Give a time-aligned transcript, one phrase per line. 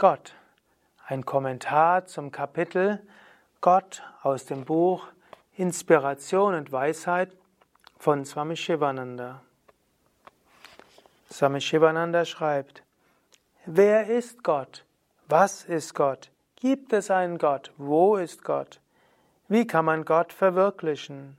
[0.00, 0.32] Gott.
[1.06, 3.06] Ein Kommentar zum Kapitel
[3.60, 5.06] Gott aus dem Buch
[5.58, 7.30] Inspiration und Weisheit
[7.98, 9.42] von Swami Shivananda.
[11.30, 12.82] Swami Shivananda schreibt,
[13.66, 14.86] Wer ist Gott?
[15.28, 16.30] Was ist Gott?
[16.56, 17.70] Gibt es einen Gott?
[17.76, 18.80] Wo ist Gott?
[19.48, 21.36] Wie kann man Gott verwirklichen?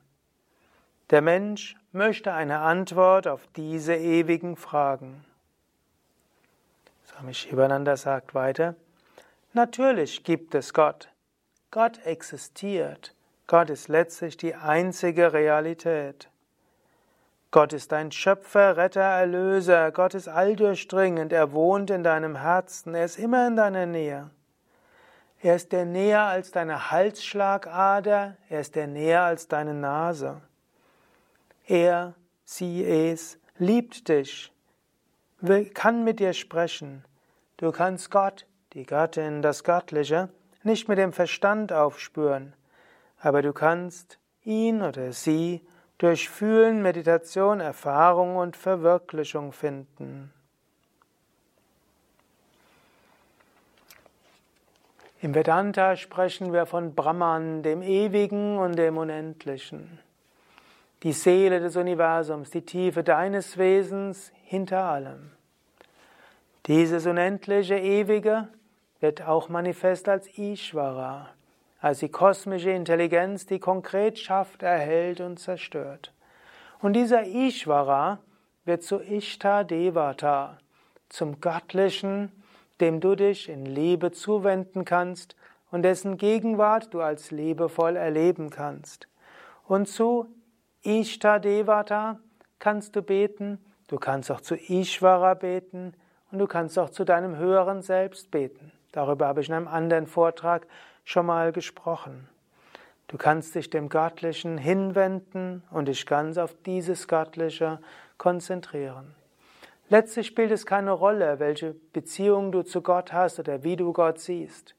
[1.10, 5.26] Der Mensch möchte eine Antwort auf diese ewigen Fragen.
[7.12, 8.76] Swami Shivananda sagt weiter,
[9.54, 11.10] natürlich gibt es Gott.
[11.70, 13.14] Gott existiert.
[13.48, 16.30] Gott ist letztlich die einzige Realität.
[17.52, 19.92] Gott ist dein Schöpfer, Retter, Erlöser.
[19.92, 21.34] Gott ist alldurchdringend.
[21.34, 22.96] Er wohnt in deinem Herzen.
[22.96, 24.30] Er ist immer in deiner Nähe.
[25.42, 28.38] Er ist der näher als deine Halsschlagader.
[28.50, 30.42] Er ist der näher als deine Nase.
[31.68, 32.14] Er,
[32.46, 34.51] sie, es liebt dich,
[35.74, 37.04] kann mit dir sprechen.
[37.58, 40.30] Du kannst Gott, die Göttin, das Göttliche,
[40.64, 42.54] nicht mit dem Verstand aufspüren,
[43.20, 45.62] aber du kannst ihn oder sie
[45.98, 50.34] durch Fühlen, Meditation, Erfahrung und Verwirklichung finden.
[55.22, 60.00] Im Vedanta sprechen wir von Brahman, dem Ewigen und dem Unendlichen.
[61.04, 65.32] Die Seele des Universums, die Tiefe deines Wesens hinter allem.
[66.68, 68.48] Dieses unendliche Ewige
[69.00, 71.30] wird auch manifest als Ishvara,
[71.80, 76.14] als die kosmische Intelligenz, die konkret schafft, erhält und zerstört.
[76.82, 78.20] Und dieser Ishvara
[78.66, 80.60] wird zu Ishta Devata,
[81.10, 82.32] zum Göttlichen,
[82.80, 85.36] dem du dich in Liebe zuwenden kannst
[85.72, 89.08] und dessen Gegenwart du als liebevoll erleben kannst.
[89.68, 90.28] Und zu
[90.84, 92.20] Ishta Devata
[92.60, 95.94] kannst du beten, du kannst auch zu Ishvara beten,
[96.32, 98.72] und du kannst auch zu deinem höheren Selbst beten.
[98.92, 100.66] Darüber habe ich in einem anderen Vortrag
[101.04, 102.28] schon mal gesprochen.
[103.08, 107.80] Du kannst dich dem Göttlichen hinwenden und dich ganz auf dieses Göttliche
[108.18, 109.14] konzentrieren.
[109.90, 114.20] Letztlich spielt es keine Rolle, welche Beziehung du zu Gott hast oder wie du Gott
[114.20, 114.76] siehst.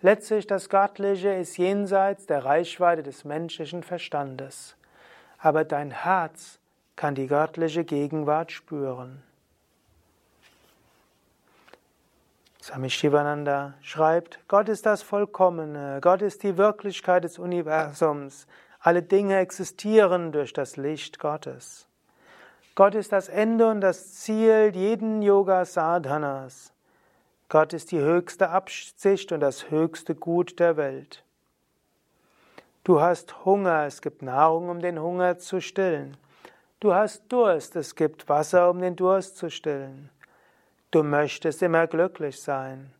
[0.00, 4.76] Letztlich das Göttliche ist jenseits der Reichweite des menschlichen Verstandes.
[5.42, 6.60] Aber dein Herz
[6.94, 9.22] kann die göttliche Gegenwart spüren.
[12.62, 18.46] Swami Shivananda schreibt, Gott ist das Vollkommene, Gott ist die Wirklichkeit des Universums,
[18.78, 21.88] alle Dinge existieren durch das Licht Gottes.
[22.76, 26.72] Gott ist das Ende und das Ziel jeden Yoga Sadhanas.
[27.48, 31.24] Gott ist die höchste Absicht und das höchste Gut der Welt.
[32.84, 36.16] Du hast Hunger, es gibt Nahrung, um den Hunger zu stillen.
[36.80, 40.10] Du hast Durst, es gibt Wasser, um den Durst zu stillen.
[40.90, 42.92] Du möchtest immer glücklich sein.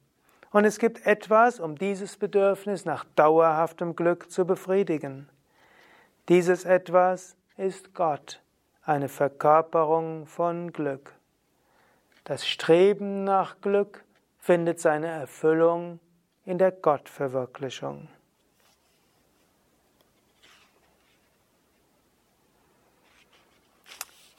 [0.52, 5.28] Und es gibt etwas, um dieses Bedürfnis nach dauerhaftem Glück zu befriedigen.
[6.28, 8.40] Dieses etwas ist Gott,
[8.84, 11.12] eine Verkörperung von Glück.
[12.22, 14.04] Das Streben nach Glück
[14.38, 15.98] findet seine Erfüllung
[16.44, 18.06] in der Gottverwirklichung.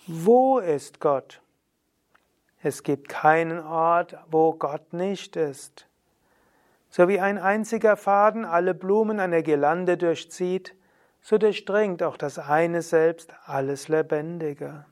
[0.06, 1.42] Wo ist Gott?
[2.62, 5.88] Es gibt keinen Ort, wo Gott nicht ist.
[6.90, 10.76] So wie ein einziger Faden alle Blumen einer Girlande durchzieht,
[11.22, 14.86] so durchdringt auch das eine Selbst alles Lebendige.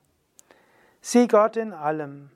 [1.02, 2.30] Sieh Gott in allem.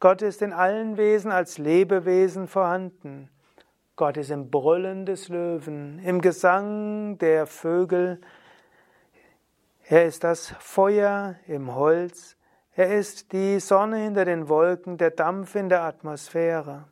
[0.00, 3.30] Gott ist in allen Wesen als Lebewesen vorhanden.
[3.94, 8.20] Gott ist im Brüllen des Löwen, im Gesang der Vögel.
[9.88, 12.36] Er ist das Feuer im Holz,
[12.74, 16.88] er ist die Sonne hinter den Wolken, der Dampf in der Atmosphäre.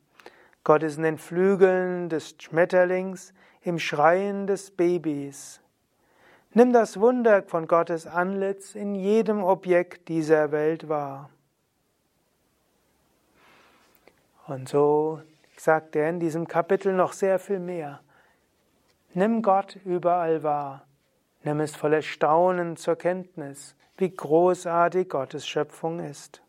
[0.62, 5.60] Gott ist in den Flügeln des Schmetterlings, im Schreien des Babys.
[6.52, 11.30] Nimm das Wunder von Gottes Antlitz in jedem Objekt dieser Welt wahr.
[14.46, 15.20] Und so
[15.56, 18.00] sagt er in diesem Kapitel noch sehr viel mehr.
[19.14, 20.86] Nimm Gott überall wahr.
[21.44, 26.42] Nimm es voller Staunen zur Kenntnis wie großartig Gottes Schöpfung ist.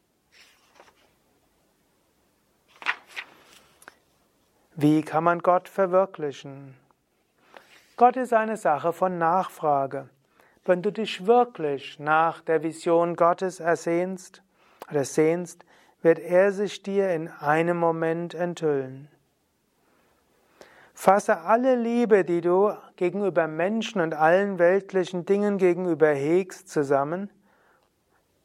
[4.76, 6.76] Wie kann man Gott verwirklichen?
[7.98, 10.10] Gott ist eine Sache von Nachfrage.
[10.66, 14.42] Wenn du dich wirklich nach der Vision Gottes ersehnst
[14.90, 15.66] oder sehnst,
[16.02, 19.08] wird er sich dir in einem Moment enthüllen.
[20.96, 27.30] Fasse alle Liebe, die du gegenüber Menschen und allen weltlichen Dingen gegenüber hegst, zusammen,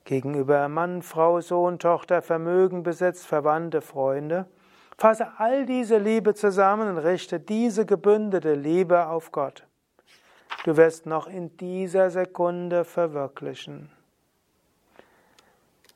[0.04, 4.46] gegenüber Mann, Frau, Sohn, Tochter, Vermögen, Besitz, Verwandte, Freunde,
[5.00, 9.66] Fasse all diese Liebe zusammen und richte diese gebündete Liebe auf Gott.
[10.64, 13.90] Du wirst noch in dieser Sekunde verwirklichen.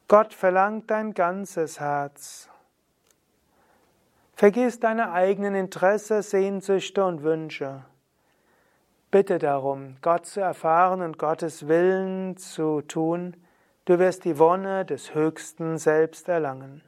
[0.09, 2.49] Gott verlangt dein ganzes Herz.
[4.37, 7.85] Vergiss deine eigenen Interesse, Sehnsüchte und Wünsche.
[9.13, 13.37] Bitte darum, Gott zu erfahren und Gottes Willen zu tun.
[13.85, 16.83] Du wirst die Wonne des Höchsten selbst erlangen.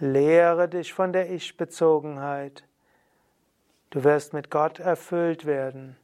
[0.00, 2.64] Lehre dich von der Ich-Bezogenheit.
[3.90, 5.96] Du wirst mit Gott erfüllt werden.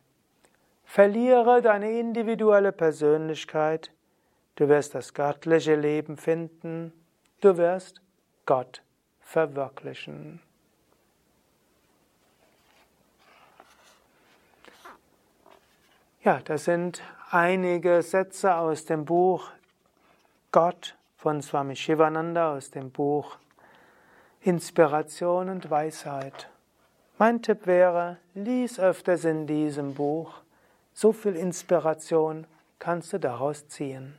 [0.84, 3.90] Verliere deine individuelle Persönlichkeit.
[4.54, 6.92] Du wirst das göttliche Leben finden.
[7.40, 8.00] Du wirst
[8.46, 8.84] Gott
[9.24, 10.40] verwirklichen.
[16.22, 19.50] Ja, das sind einige Sätze aus dem Buch
[20.52, 23.36] Gott von Swami Shivananda aus dem Buch
[24.40, 26.48] Inspiration und Weisheit.
[27.18, 30.42] Mein Tipp wäre, lies öfters in diesem Buch.
[30.92, 32.46] So viel Inspiration
[32.78, 34.18] kannst du daraus ziehen.